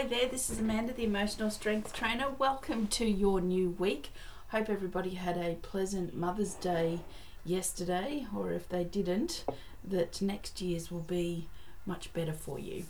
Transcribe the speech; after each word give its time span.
Hi 0.00 0.06
there, 0.06 0.28
this 0.28 0.48
is 0.48 0.60
Amanda, 0.60 0.94
the 0.94 1.04
Emotional 1.04 1.50
Strength 1.50 1.92
Trainer. 1.92 2.30
Welcome 2.38 2.86
to 2.86 3.04
your 3.04 3.38
new 3.38 3.76
week. 3.78 4.08
Hope 4.48 4.70
everybody 4.70 5.10
had 5.10 5.36
a 5.36 5.56
pleasant 5.60 6.16
Mother's 6.16 6.54
Day 6.54 7.00
yesterday, 7.44 8.26
or 8.34 8.50
if 8.50 8.66
they 8.66 8.82
didn't, 8.82 9.44
that 9.84 10.22
next 10.22 10.62
year's 10.62 10.90
will 10.90 11.00
be 11.00 11.48
much 11.84 12.14
better 12.14 12.32
for 12.32 12.58
you. 12.58 12.84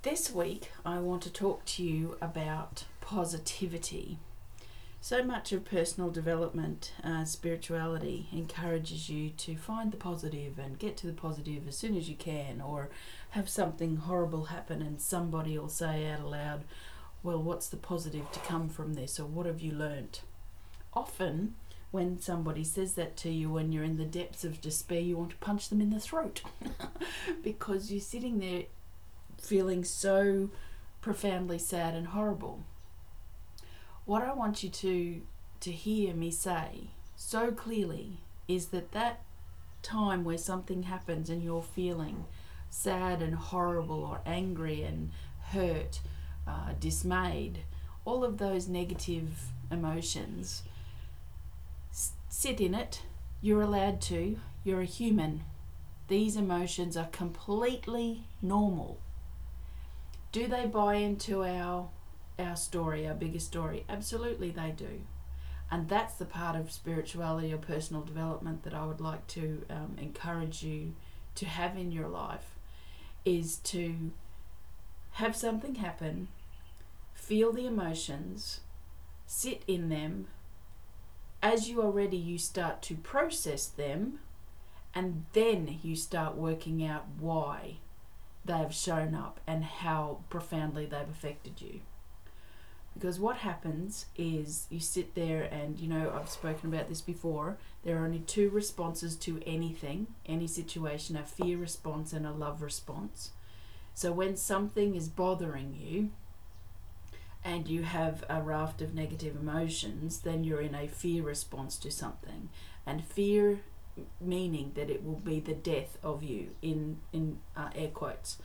This 0.00 0.32
week, 0.32 0.72
I 0.82 0.98
want 0.98 1.20
to 1.24 1.30
talk 1.30 1.66
to 1.66 1.82
you 1.82 2.16
about 2.22 2.84
positivity. 3.02 4.16
So 5.04 5.22
much 5.22 5.52
of 5.52 5.66
personal 5.66 6.08
development, 6.08 6.94
uh, 7.04 7.26
spirituality 7.26 8.26
encourages 8.32 9.10
you 9.10 9.28
to 9.36 9.54
find 9.54 9.92
the 9.92 9.98
positive 9.98 10.58
and 10.58 10.78
get 10.78 10.96
to 10.96 11.06
the 11.06 11.12
positive 11.12 11.68
as 11.68 11.76
soon 11.76 11.94
as 11.94 12.08
you 12.08 12.16
can, 12.16 12.62
or 12.62 12.88
have 13.32 13.50
something 13.50 13.96
horrible 13.96 14.46
happen 14.46 14.80
and 14.80 14.98
somebody 14.98 15.58
will 15.58 15.68
say 15.68 16.10
out 16.10 16.20
aloud, 16.20 16.64
Well, 17.22 17.42
what's 17.42 17.68
the 17.68 17.76
positive 17.76 18.32
to 18.32 18.40
come 18.40 18.70
from 18.70 18.94
this, 18.94 19.20
or 19.20 19.26
what 19.26 19.44
have 19.44 19.60
you 19.60 19.72
learnt? 19.72 20.22
Often, 20.94 21.56
when 21.90 22.18
somebody 22.18 22.64
says 22.64 22.94
that 22.94 23.14
to 23.18 23.30
you 23.30 23.50
when 23.50 23.72
you're 23.72 23.84
in 23.84 23.98
the 23.98 24.06
depths 24.06 24.42
of 24.42 24.62
despair, 24.62 25.00
you 25.00 25.18
want 25.18 25.32
to 25.32 25.36
punch 25.36 25.68
them 25.68 25.82
in 25.82 25.90
the 25.90 26.00
throat 26.00 26.40
because 27.42 27.92
you're 27.92 28.00
sitting 28.00 28.38
there 28.38 28.62
feeling 29.38 29.84
so 29.84 30.48
profoundly 31.02 31.58
sad 31.58 31.94
and 31.94 32.06
horrible 32.06 32.64
what 34.04 34.22
I 34.22 34.32
want 34.32 34.62
you 34.62 34.70
to 34.70 35.22
to 35.60 35.72
hear 35.72 36.12
me 36.14 36.30
say 36.30 36.88
so 37.16 37.50
clearly 37.50 38.18
is 38.46 38.66
that 38.66 38.92
that 38.92 39.20
time 39.82 40.24
where 40.24 40.36
something 40.38 40.82
happens 40.84 41.30
and 41.30 41.42
you're 41.42 41.62
feeling 41.62 42.24
sad 42.68 43.22
and 43.22 43.34
horrible 43.34 44.02
or 44.04 44.20
angry 44.26 44.82
and 44.82 45.10
hurt, 45.52 46.00
uh, 46.46 46.72
dismayed, 46.80 47.60
all 48.04 48.24
of 48.24 48.38
those 48.38 48.68
negative 48.68 49.46
emotions, 49.70 50.62
s- 51.90 52.12
sit 52.28 52.60
in 52.60 52.74
it. 52.74 53.02
You're 53.40 53.62
allowed 53.62 54.00
to. 54.02 54.38
You're 54.64 54.80
a 54.82 54.86
human. 54.86 55.44
These 56.08 56.36
emotions 56.36 56.96
are 56.96 57.06
completely 57.12 58.24
normal. 58.42 58.98
Do 60.32 60.46
they 60.46 60.66
buy 60.66 60.96
into 60.96 61.44
our 61.44 61.88
our 62.38 62.56
story, 62.56 63.06
our 63.06 63.14
biggest 63.14 63.46
story? 63.46 63.84
Absolutely, 63.88 64.50
they 64.50 64.70
do. 64.70 65.02
And 65.70 65.88
that's 65.88 66.14
the 66.14 66.24
part 66.24 66.56
of 66.56 66.70
spirituality 66.70 67.52
or 67.52 67.58
personal 67.58 68.02
development 68.02 68.62
that 68.62 68.74
I 68.74 68.86
would 68.86 69.00
like 69.00 69.26
to 69.28 69.64
um, 69.70 69.96
encourage 70.00 70.62
you 70.62 70.94
to 71.36 71.46
have 71.46 71.76
in 71.76 71.90
your 71.90 72.08
life 72.08 72.54
is 73.24 73.56
to 73.56 74.12
have 75.12 75.34
something 75.34 75.76
happen, 75.76 76.28
feel 77.14 77.52
the 77.52 77.66
emotions, 77.66 78.60
sit 79.26 79.62
in 79.66 79.88
them. 79.88 80.26
As 81.42 81.68
you 81.68 81.80
are 81.82 81.90
ready, 81.90 82.16
you 82.16 82.38
start 82.38 82.82
to 82.82 82.94
process 82.94 83.66
them, 83.66 84.20
and 84.94 85.24
then 85.32 85.78
you 85.82 85.96
start 85.96 86.36
working 86.36 86.84
out 86.84 87.06
why 87.18 87.78
they 88.44 88.54
have 88.54 88.74
shown 88.74 89.14
up 89.14 89.40
and 89.46 89.64
how 89.64 90.18
profoundly 90.30 90.86
they've 90.86 91.08
affected 91.08 91.60
you. 91.60 91.80
Because 92.94 93.18
what 93.18 93.38
happens 93.38 94.06
is 94.16 94.66
you 94.70 94.78
sit 94.78 95.14
there 95.14 95.42
and, 95.42 95.78
you 95.80 95.88
know, 95.88 96.12
I've 96.14 96.30
spoken 96.30 96.72
about 96.72 96.88
this 96.88 97.00
before, 97.00 97.58
there 97.82 97.98
are 97.98 98.04
only 98.04 98.20
two 98.20 98.50
responses 98.50 99.16
to 99.16 99.42
anything, 99.44 100.06
any 100.26 100.46
situation 100.46 101.16
a 101.16 101.24
fear 101.24 101.58
response 101.58 102.12
and 102.12 102.24
a 102.24 102.30
love 102.30 102.62
response. 102.62 103.30
So 103.94 104.12
when 104.12 104.36
something 104.36 104.94
is 104.94 105.08
bothering 105.08 105.76
you 105.78 106.10
and 107.44 107.66
you 107.66 107.82
have 107.82 108.24
a 108.28 108.40
raft 108.40 108.80
of 108.80 108.94
negative 108.94 109.36
emotions, 109.36 110.20
then 110.20 110.44
you're 110.44 110.60
in 110.60 110.74
a 110.74 110.86
fear 110.86 111.24
response 111.24 111.76
to 111.78 111.90
something. 111.90 112.48
And 112.86 113.04
fear 113.04 113.60
meaning 114.20 114.72
that 114.74 114.90
it 114.90 115.04
will 115.04 115.20
be 115.20 115.40
the 115.40 115.54
death 115.54 115.98
of 116.02 116.22
you 116.22 116.50
in 116.62 116.98
in 117.12 117.38
uh, 117.56 117.70
air 117.74 117.88
quotes. 117.88 118.38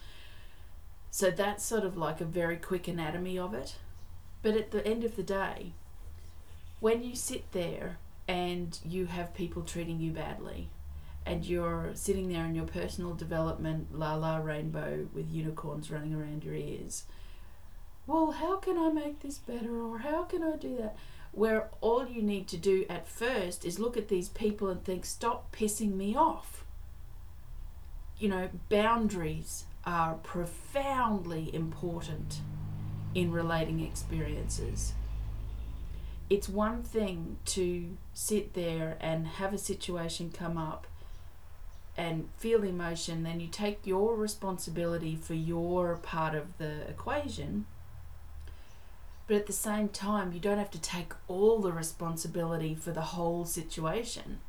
So 1.11 1.31
that's 1.31 1.63
sort 1.65 1.83
of 1.83 1.97
like 1.97 2.21
a 2.21 2.25
very 2.25 2.57
quick 2.57 2.88
anatomy 2.88 3.38
of 3.39 3.53
it. 3.53 3.75
But 4.41 4.55
at 4.55 4.72
the 4.72 4.85
end 4.85 5.03
of 5.03 5.16
the 5.16 5.23
day, 5.23 5.73
when 6.79 7.03
you 7.03 7.16
sit 7.16 7.51
there 7.51 7.97
and 8.27 8.77
you 8.85 9.07
have 9.07 9.33
people 9.33 9.63
treating 9.63 10.00
you 10.00 10.11
badly, 10.11 10.69
and 11.25 11.45
you're 11.45 11.91
sitting 11.94 12.29
there 12.29 12.45
in 12.45 12.55
your 12.55 12.66
personal 12.66 13.13
development 13.13 13.97
la 13.97 14.16
la 14.16 14.38
rainbow 14.38 15.07
with 15.13 15.29
unicorns 15.29 15.91
running 15.91 16.13
around 16.13 16.44
your 16.44 16.55
ears, 16.55 17.03
well, 18.07 18.31
how 18.31 18.57
can 18.57 18.77
I 18.77 18.89
make 18.89 19.19
this 19.19 19.38
better 19.38 19.83
or 19.83 20.00
how 20.00 20.23
can 20.23 20.41
I 20.41 20.56
do 20.56 20.75
that? 20.77 20.95
Where 21.31 21.69
all 21.81 22.07
you 22.07 22.23
need 22.23 22.47
to 22.47 22.57
do 22.57 22.85
at 22.89 23.07
first 23.07 23.63
is 23.63 23.77
look 23.77 23.95
at 23.95 24.07
these 24.07 24.29
people 24.29 24.69
and 24.69 24.83
think, 24.83 25.06
stop 25.06 25.56
pissing 25.56 25.94
me 25.94 26.16
off. 26.16 26.63
You 28.17 28.29
know, 28.29 28.50
boundaries 28.67 29.66
are 29.85 30.16
profoundly 30.16 31.53
important 31.53 32.39
in 33.15 33.31
relating 33.31 33.79
experiences. 33.79 34.93
It's 36.29 36.47
one 36.47 36.83
thing 36.83 37.37
to 37.45 37.97
sit 38.13 38.53
there 38.53 38.97
and 38.99 39.25
have 39.25 39.53
a 39.53 39.57
situation 39.57 40.31
come 40.31 40.57
up 40.57 40.85
and 41.99 42.29
feel 42.37 42.63
emotion, 42.63 43.23
then 43.23 43.41
you 43.41 43.47
take 43.47 43.85
your 43.85 44.15
responsibility 44.15 45.17
for 45.17 45.33
your 45.33 45.97
part 45.97 46.33
of 46.33 46.57
the 46.57 46.87
equation. 46.87 47.65
But 49.27 49.35
at 49.35 49.47
the 49.47 49.53
same 49.53 49.89
time, 49.89 50.31
you 50.31 50.39
don't 50.39 50.57
have 50.57 50.71
to 50.71 50.81
take 50.81 51.13
all 51.27 51.59
the 51.59 51.73
responsibility 51.73 52.73
for 52.73 52.91
the 52.91 53.01
whole 53.01 53.43
situation. 53.43 54.39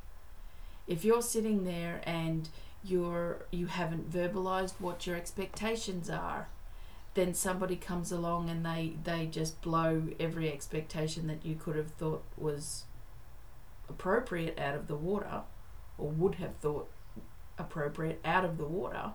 If 0.87 1.03
you're 1.03 1.21
sitting 1.21 1.65
there 1.65 2.01
and 2.05 2.47
you're 2.83 3.45
you 3.51 3.67
haven't 3.67 4.11
verbalized 4.11 4.73
what 4.79 5.05
your 5.05 5.15
expectations 5.17 6.09
are, 6.09 6.47
then 7.13 7.33
somebody 7.33 7.75
comes 7.75 8.11
along 8.11 8.49
and 8.49 8.65
they 8.65 8.93
they 9.03 9.25
just 9.25 9.61
blow 9.61 10.07
every 10.19 10.51
expectation 10.51 11.27
that 11.27 11.45
you 11.45 11.55
could 11.55 11.75
have 11.75 11.91
thought 11.91 12.23
was 12.37 12.85
appropriate 13.89 14.57
out 14.57 14.75
of 14.75 14.87
the 14.87 14.95
water 14.95 15.41
or 15.97 16.09
would 16.09 16.35
have 16.35 16.55
thought 16.57 16.89
appropriate 17.57 18.21
out 18.23 18.45
of 18.45 18.57
the 18.57 18.65
water. 18.65 19.11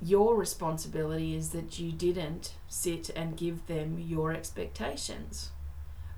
Your 0.00 0.36
responsibility 0.36 1.36
is 1.36 1.50
that 1.50 1.78
you 1.78 1.92
didn't 1.92 2.54
sit 2.66 3.10
and 3.10 3.36
give 3.36 3.66
them 3.66 3.98
your 4.00 4.32
expectations. 4.32 5.52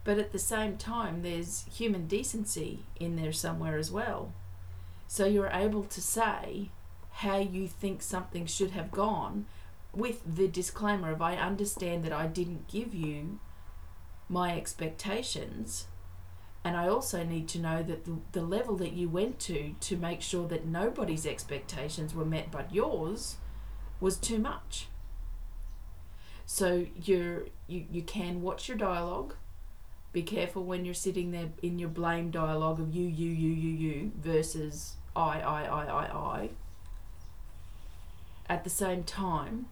But 0.04 0.18
at 0.18 0.32
the 0.32 0.38
same 0.38 0.76
time 0.78 1.22
there's 1.22 1.66
human 1.74 2.06
decency 2.06 2.84
in 2.98 3.16
there 3.16 3.32
somewhere 3.32 3.76
as 3.76 3.90
well. 3.90 4.32
So 5.06 5.26
you're 5.26 5.50
able 5.52 5.84
to 5.84 6.00
say 6.00 6.70
how 7.18 7.38
you 7.38 7.68
think 7.68 8.02
something 8.02 8.44
should 8.44 8.72
have 8.72 8.90
gone 8.90 9.46
with 9.92 10.20
the 10.26 10.48
disclaimer 10.48 11.12
of 11.12 11.22
I 11.22 11.36
understand 11.36 12.02
that 12.04 12.12
I 12.12 12.26
didn't 12.26 12.66
give 12.66 12.92
you 12.92 13.38
my 14.28 14.56
expectations 14.56 15.86
and 16.64 16.76
I 16.76 16.88
also 16.88 17.22
need 17.22 17.46
to 17.48 17.60
know 17.60 17.82
that 17.82 18.04
the, 18.04 18.18
the 18.32 18.42
level 18.42 18.76
that 18.78 18.94
you 18.94 19.08
went 19.08 19.38
to 19.40 19.74
to 19.78 19.96
make 19.96 20.22
sure 20.22 20.48
that 20.48 20.66
nobody's 20.66 21.26
expectations 21.26 22.14
were 22.14 22.24
met 22.24 22.50
but 22.50 22.74
yours 22.74 23.36
was 24.00 24.16
too 24.16 24.38
much. 24.38 24.88
So 26.46 26.86
you're 27.00 27.46
you, 27.68 27.84
you 27.90 28.02
can 28.02 28.42
watch 28.42 28.66
your 28.68 28.76
dialogue. 28.76 29.34
Be 30.12 30.22
careful 30.22 30.64
when 30.64 30.84
you're 30.84 30.94
sitting 30.94 31.30
there 31.30 31.50
in 31.62 31.78
your 31.78 31.88
blame 31.88 32.30
dialogue 32.30 32.80
of 32.80 32.94
you, 32.94 33.06
you, 33.06 33.30
you, 33.30 33.50
you, 33.50 33.70
you 33.70 34.12
versus 34.20 34.94
I, 35.16 35.40
I, 35.40 35.62
I, 35.64 35.84
I, 35.84 36.04
I 36.16 36.50
at 38.48 38.64
the 38.64 38.70
same 38.70 39.04
time, 39.04 39.66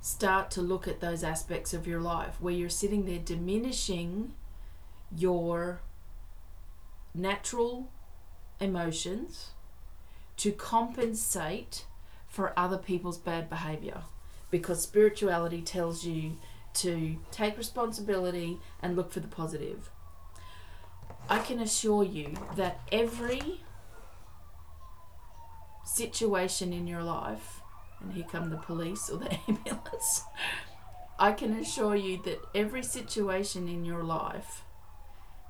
start 0.00 0.50
to 0.52 0.62
look 0.62 0.88
at 0.88 1.00
those 1.00 1.22
aspects 1.22 1.74
of 1.74 1.86
your 1.86 2.00
life 2.00 2.40
where 2.40 2.54
you're 2.54 2.68
sitting 2.68 3.04
there 3.04 3.18
diminishing 3.18 4.34
your 5.14 5.80
natural 7.14 7.90
emotions 8.60 9.50
to 10.36 10.52
compensate 10.52 11.84
for 12.28 12.58
other 12.58 12.78
people's 12.78 13.18
bad 13.18 13.50
behavior 13.50 14.02
because 14.50 14.82
spirituality 14.82 15.60
tells 15.60 16.04
you 16.04 16.36
to 16.72 17.16
take 17.30 17.58
responsibility 17.58 18.58
and 18.80 18.96
look 18.96 19.12
for 19.12 19.20
the 19.20 19.28
positive. 19.28 19.90
I 21.28 21.40
can 21.40 21.60
assure 21.60 22.04
you 22.04 22.34
that 22.56 22.80
every 22.90 23.60
situation 25.84 26.72
in 26.72 26.86
your 26.86 27.02
life, 27.02 27.60
and 28.00 28.12
here 28.12 28.24
come 28.30 28.50
the 28.50 28.56
police 28.56 29.10
or 29.10 29.18
the 29.18 29.32
ambulance, 29.48 30.24
I 31.18 31.32
can 31.32 31.52
assure 31.54 31.96
you 31.96 32.22
that 32.24 32.40
every 32.54 32.82
situation 32.82 33.68
in 33.68 33.84
your 33.84 34.02
life, 34.02 34.62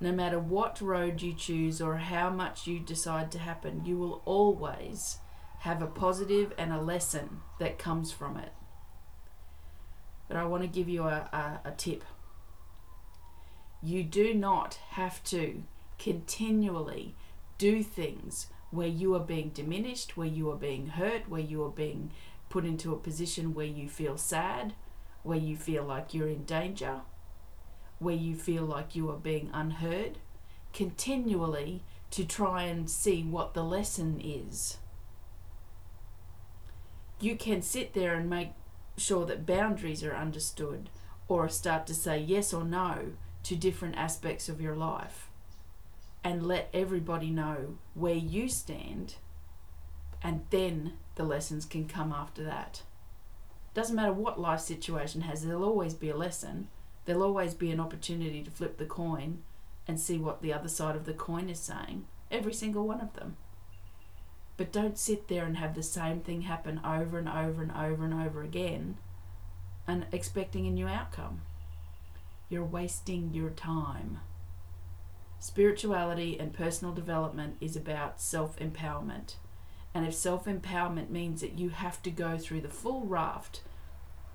no 0.00 0.12
matter 0.12 0.38
what 0.38 0.80
road 0.80 1.22
you 1.22 1.34
choose 1.34 1.80
or 1.80 1.98
how 1.98 2.30
much 2.30 2.66
you 2.66 2.80
decide 2.80 3.30
to 3.32 3.38
happen, 3.38 3.84
you 3.84 3.96
will 3.96 4.22
always 4.24 5.18
have 5.60 5.82
a 5.82 5.86
positive 5.86 6.52
and 6.58 6.72
a 6.72 6.80
lesson 6.80 7.40
that 7.58 7.78
comes 7.78 8.10
from 8.10 8.36
it. 8.38 8.52
but 10.26 10.36
I 10.36 10.44
want 10.44 10.62
to 10.62 10.68
give 10.68 10.88
you 10.88 11.02
a, 11.04 11.28
a, 11.32 11.68
a 11.68 11.70
tip. 11.72 12.04
You 13.82 14.02
do 14.04 14.32
not 14.34 14.74
have 14.90 15.22
to 15.24 15.62
continually 15.98 17.14
do 17.58 17.82
things 17.82 18.46
where 18.70 18.86
you 18.86 19.14
are 19.14 19.20
being 19.20 19.50
diminished, 19.50 20.16
where 20.16 20.28
you 20.28 20.50
are 20.50 20.56
being 20.56 20.88
hurt, 20.88 21.28
where 21.28 21.40
you 21.40 21.64
are 21.64 21.70
being 21.70 22.10
put 22.48 22.64
into 22.64 22.92
a 22.92 22.98
position 22.98 23.54
where 23.54 23.66
you 23.66 23.88
feel 23.88 24.16
sad, 24.16 24.74
where 25.22 25.38
you 25.38 25.56
feel 25.56 25.84
like 25.84 26.14
you're 26.14 26.28
in 26.28 26.44
danger, 26.44 27.00
where 27.98 28.14
you 28.14 28.34
feel 28.34 28.64
like 28.64 28.94
you 28.94 29.10
are 29.10 29.16
being 29.16 29.50
unheard, 29.52 30.18
continually 30.72 31.82
to 32.10 32.24
try 32.24 32.64
and 32.64 32.90
see 32.90 33.22
what 33.22 33.54
the 33.54 33.62
lesson 33.62 34.20
is. 34.22 34.78
You 37.20 37.36
can 37.36 37.62
sit 37.62 37.92
there 37.92 38.14
and 38.14 38.30
make 38.30 38.50
sure 38.96 39.26
that 39.26 39.46
boundaries 39.46 40.02
are 40.02 40.14
understood 40.14 40.90
or 41.28 41.48
start 41.48 41.86
to 41.86 41.94
say 41.94 42.18
yes 42.18 42.52
or 42.52 42.64
no 42.64 43.12
to 43.44 43.56
different 43.56 43.96
aspects 43.96 44.48
of 44.48 44.60
your 44.60 44.74
life 44.74 45.29
and 46.22 46.46
let 46.46 46.68
everybody 46.74 47.30
know 47.30 47.78
where 47.94 48.14
you 48.14 48.48
stand 48.48 49.16
and 50.22 50.42
then 50.50 50.94
the 51.14 51.24
lessons 51.24 51.64
can 51.64 51.88
come 51.88 52.12
after 52.12 52.44
that. 52.44 52.82
Doesn't 53.72 53.96
matter 53.96 54.12
what 54.12 54.40
life 54.40 54.60
situation 54.60 55.22
has 55.22 55.44
there'll 55.44 55.64
always 55.64 55.94
be 55.94 56.10
a 56.10 56.16
lesson. 56.16 56.68
There'll 57.04 57.22
always 57.22 57.54
be 57.54 57.70
an 57.70 57.80
opportunity 57.80 58.42
to 58.42 58.50
flip 58.50 58.76
the 58.76 58.84
coin 58.84 59.42
and 59.88 59.98
see 59.98 60.18
what 60.18 60.42
the 60.42 60.52
other 60.52 60.68
side 60.68 60.96
of 60.96 61.04
the 61.04 61.14
coin 61.14 61.48
is 61.48 61.58
saying 61.58 62.04
every 62.30 62.52
single 62.52 62.86
one 62.86 63.00
of 63.00 63.14
them. 63.14 63.36
But 64.56 64.72
don't 64.72 64.98
sit 64.98 65.28
there 65.28 65.46
and 65.46 65.56
have 65.56 65.74
the 65.74 65.82
same 65.82 66.20
thing 66.20 66.42
happen 66.42 66.80
over 66.84 67.18
and 67.18 67.28
over 67.28 67.62
and 67.62 67.72
over 67.72 68.04
and 68.04 68.14
over 68.14 68.42
again 68.42 68.98
and 69.86 70.06
expecting 70.12 70.66
a 70.66 70.70
new 70.70 70.86
outcome. 70.86 71.40
You're 72.48 72.64
wasting 72.64 73.32
your 73.32 73.50
time 73.50 74.20
Spirituality 75.42 76.38
and 76.38 76.52
personal 76.52 76.92
development 76.92 77.56
is 77.62 77.74
about 77.74 78.20
self 78.20 78.58
empowerment. 78.58 79.36
And 79.94 80.06
if 80.06 80.14
self 80.14 80.44
empowerment 80.44 81.08
means 81.08 81.40
that 81.40 81.58
you 81.58 81.70
have 81.70 82.02
to 82.02 82.10
go 82.10 82.36
through 82.36 82.60
the 82.60 82.68
full 82.68 83.06
raft 83.06 83.62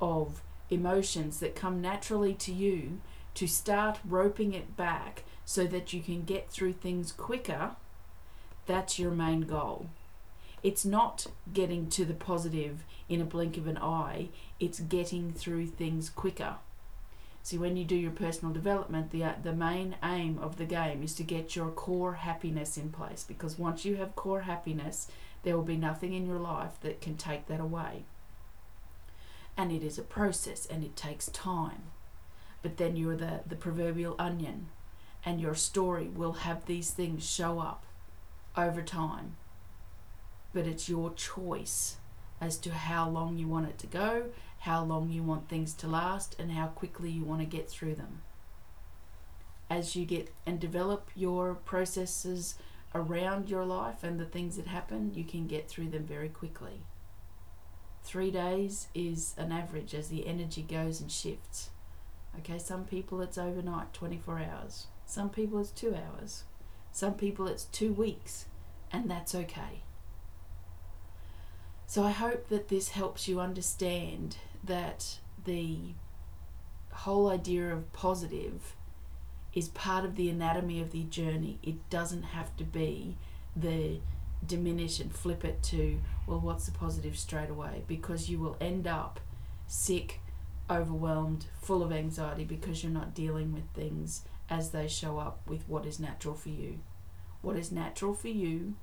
of 0.01 0.41
emotions 0.71 1.39
that 1.39 1.55
come 1.55 1.79
naturally 1.79 2.33
to 2.33 2.51
you 2.51 3.01
to 3.35 3.45
start 3.45 3.99
roping 4.03 4.53
it 4.53 4.75
back 4.75 5.23
so 5.45 5.67
that 5.67 5.93
you 5.93 6.01
can 6.01 6.23
get 6.23 6.49
through 6.49 6.73
things 6.73 7.11
quicker, 7.11 7.75
that's 8.65 8.97
your 8.97 9.11
main 9.11 9.41
goal. 9.41 9.91
It's 10.63 10.85
not 10.85 11.27
getting 11.53 11.87
to 11.89 12.05
the 12.05 12.15
positive 12.15 12.83
in 13.07 13.21
a 13.21 13.25
blink 13.25 13.57
of 13.57 13.67
an 13.67 13.77
eye, 13.77 14.29
it's 14.59 14.79
getting 14.79 15.31
through 15.33 15.67
things 15.67 16.09
quicker. 16.09 16.55
See, 17.45 17.59
when 17.59 17.77
you 17.77 17.85
do 17.85 17.95
your 17.95 18.09
personal 18.09 18.51
development, 18.51 19.11
the, 19.11 19.23
uh, 19.23 19.33
the 19.43 19.53
main 19.53 19.97
aim 20.01 20.39
of 20.41 20.57
the 20.57 20.65
game 20.65 21.03
is 21.03 21.13
to 21.13 21.23
get 21.23 21.55
your 21.55 21.69
core 21.69 22.15
happiness 22.15 22.75
in 22.75 22.89
place 22.89 23.23
because 23.23 23.59
once 23.59 23.85
you 23.85 23.97
have 23.97 24.15
core 24.15 24.41
happiness, 24.41 25.07
there 25.43 25.55
will 25.55 25.63
be 25.63 25.77
nothing 25.77 26.13
in 26.13 26.25
your 26.25 26.39
life 26.39 26.71
that 26.81 27.01
can 27.01 27.17
take 27.17 27.45
that 27.45 27.59
away. 27.59 28.05
And 29.55 29.71
it 29.71 29.83
is 29.83 29.99
a 29.99 30.01
process 30.01 30.65
and 30.65 30.83
it 30.83 30.95
takes 30.95 31.27
time. 31.27 31.83
But 32.63 32.77
then 32.77 32.95
you're 32.95 33.15
the, 33.15 33.41
the 33.45 33.55
proverbial 33.55 34.15
onion, 34.17 34.69
and 35.23 35.39
your 35.39 35.53
story 35.53 36.07
will 36.07 36.33
have 36.47 36.65
these 36.65 36.89
things 36.89 37.29
show 37.29 37.59
up 37.59 37.85
over 38.57 38.81
time. 38.81 39.35
But 40.51 40.65
it's 40.65 40.89
your 40.89 41.13
choice 41.13 41.97
as 42.45 42.57
to 42.57 42.71
how 42.71 43.09
long 43.09 43.37
you 43.37 43.47
want 43.47 43.67
it 43.67 43.77
to 43.79 43.87
go 43.87 44.25
how 44.65 44.83
long 44.83 45.11
you 45.11 45.21
want 45.21 45.47
things 45.47 45.73
to 45.75 45.87
last, 45.87 46.35
and 46.39 46.51
how 46.51 46.65
quickly 46.65 47.11
you 47.11 47.23
want 47.23 47.39
to 47.39 47.45
get 47.45 47.69
through 47.69 47.93
them. 47.93 48.23
As 49.69 49.95
you 49.95 50.05
get 50.05 50.33
and 50.43 50.59
develop 50.59 51.11
your 51.15 51.53
processes 51.53 52.55
around 52.95 53.47
your 53.47 53.63
life 53.63 54.03
and 54.03 54.19
the 54.19 54.25
things 54.25 54.55
that 54.55 54.65
happen, 54.65 55.13
you 55.13 55.23
can 55.23 55.45
get 55.45 55.69
through 55.69 55.89
them 55.89 56.03
very 56.03 56.29
quickly. 56.29 56.81
Three 58.01 58.31
days 58.31 58.87
is 58.95 59.35
an 59.37 59.51
average 59.51 59.93
as 59.93 60.07
the 60.07 60.25
energy 60.25 60.63
goes 60.63 60.99
and 60.99 61.11
shifts. 61.11 61.69
Okay, 62.39 62.57
some 62.57 62.85
people 62.85 63.21
it's 63.21 63.37
overnight, 63.37 63.93
24 63.93 64.39
hours. 64.39 64.87
Some 65.05 65.29
people 65.29 65.59
it's 65.59 65.69
two 65.69 65.95
hours. 65.95 66.43
Some 66.91 67.13
people 67.13 67.47
it's 67.47 67.65
two 67.65 67.93
weeks, 67.93 68.45
and 68.91 69.11
that's 69.11 69.35
okay. 69.35 69.83
So 71.87 72.03
I 72.03 72.11
hope 72.11 72.49
that 72.49 72.67
this 72.67 72.89
helps 72.89 73.27
you 73.27 73.39
understand 73.39 74.37
that 74.63 75.19
the 75.45 75.77
whole 76.91 77.29
idea 77.29 77.71
of 77.71 77.91
positive 77.93 78.75
is 79.53 79.69
part 79.69 80.03
of 80.03 80.15
the 80.15 80.29
anatomy 80.29 80.81
of 80.81 80.91
the 80.91 81.03
journey. 81.03 81.59
It 81.63 81.89
doesn't 81.89 82.23
have 82.23 82.55
to 82.57 82.63
be 82.63 83.17
the 83.55 83.99
diminish 84.45 84.99
and 84.99 85.13
flip 85.13 85.45
it 85.45 85.63
to, 85.63 85.99
well, 86.27 86.39
what's 86.39 86.65
the 86.65 86.71
positive 86.71 87.17
straight 87.17 87.49
away? 87.49 87.83
Because 87.87 88.29
you 88.29 88.39
will 88.39 88.57
end 88.59 88.87
up 88.87 89.19
sick, 89.67 90.19
overwhelmed, 90.69 91.45
full 91.61 91.83
of 91.83 91.91
anxiety 91.91 92.43
because 92.43 92.83
you're 92.83 92.91
not 92.91 93.13
dealing 93.13 93.53
with 93.53 93.69
things 93.73 94.23
as 94.49 94.71
they 94.71 94.87
show 94.87 95.19
up 95.19 95.39
with 95.47 95.67
what 95.67 95.85
is 95.85 95.99
natural 95.99 96.35
for 96.35 96.49
you. 96.49 96.79
What 97.41 97.55
is 97.55 97.71
natural 97.71 98.13
for 98.13 98.27
you 98.27 98.75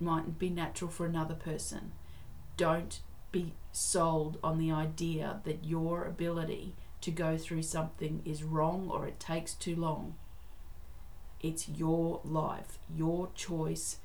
mightn't 0.00 0.38
be 0.38 0.50
natural 0.50 0.90
for 0.90 1.06
another 1.06 1.34
person. 1.34 1.92
Don't 2.56 3.00
be 3.32 3.54
sold 3.72 4.38
on 4.42 4.58
the 4.58 4.70
idea 4.70 5.40
that 5.44 5.64
your 5.64 6.04
ability 6.04 6.74
to 7.00 7.10
go 7.10 7.36
through 7.36 7.62
something 7.62 8.22
is 8.24 8.44
wrong 8.44 8.88
or 8.90 9.06
it 9.06 9.20
takes 9.20 9.54
too 9.54 9.76
long. 9.76 10.14
It's 11.40 11.68
your 11.68 12.20
life, 12.24 12.78
your 12.94 13.28
choice, 13.34 13.98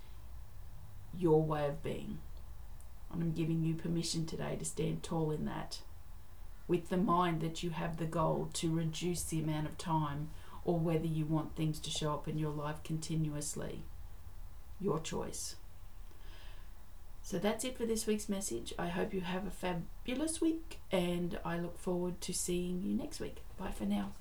your 1.17 1.41
way 1.41 1.67
of 1.67 1.83
being. 1.83 2.17
And 3.11 3.23
I'm 3.23 3.31
giving 3.31 3.63
you 3.63 3.75
permission 3.75 4.25
today 4.25 4.55
to 4.57 4.65
stand 4.65 5.03
tall 5.03 5.31
in 5.31 5.45
that 5.45 5.79
with 6.69 6.89
the 6.89 6.97
mind 6.97 7.41
that 7.41 7.63
you 7.63 7.71
have 7.71 7.97
the 7.97 8.05
goal 8.05 8.47
to 8.53 8.71
reduce 8.71 9.23
the 9.23 9.41
amount 9.41 9.65
of 9.65 9.77
time 9.77 10.29
or 10.63 10.77
whether 10.77 11.07
you 11.07 11.25
want 11.25 11.55
things 11.55 11.79
to 11.79 11.89
show 11.89 12.13
up 12.13 12.27
in 12.27 12.37
your 12.37 12.51
life 12.51 12.83
continuously. 12.83 13.83
Your 14.79 14.99
choice. 14.99 15.55
So 17.21 17.37
that's 17.37 17.63
it 17.63 17.77
for 17.77 17.85
this 17.85 18.07
week's 18.07 18.29
message. 18.29 18.73
I 18.79 18.87
hope 18.87 19.13
you 19.13 19.21
have 19.21 19.45
a 19.45 19.51
fabulous 19.51 20.41
week 20.41 20.79
and 20.91 21.37
I 21.45 21.59
look 21.59 21.77
forward 21.77 22.21
to 22.21 22.33
seeing 22.33 22.81
you 22.81 22.95
next 22.95 23.19
week. 23.19 23.37
Bye 23.57 23.71
for 23.71 23.85
now. 23.85 24.13